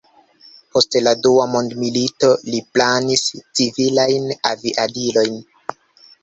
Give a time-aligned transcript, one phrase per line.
[0.75, 3.27] Post la dua mondmilito, li planis
[3.61, 5.39] civilajn aviadilojn.